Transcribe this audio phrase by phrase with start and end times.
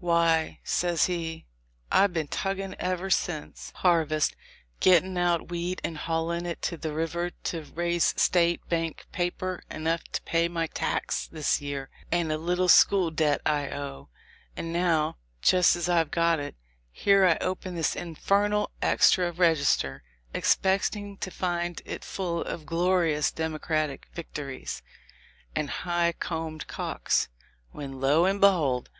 [0.00, 1.46] "Why," says he,
[1.90, 3.82] "I've been tugging ever since 234 THE LIFE 0F LINCOLN.
[3.88, 4.36] harvest,
[4.80, 10.04] getting out wheat and hauling it to the river to raise State Bank paper enough
[10.12, 14.10] to pay my tax this year and a little school debt I owe;
[14.54, 16.56] and now, just as I've got it,
[16.92, 20.02] here I open this infernal Extra Register,
[20.34, 24.82] expecting to find it full of 'Glo rious Democratic Victories'
[25.56, 27.28] and 'High Comb'd Cocks,'
[27.72, 28.90] when, lo and behold